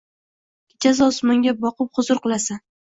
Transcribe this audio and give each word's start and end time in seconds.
kechasi 0.71 1.05
osmonga 1.11 1.57
boqib 1.61 1.95
huzur 2.01 2.27
qilasan. 2.27 2.67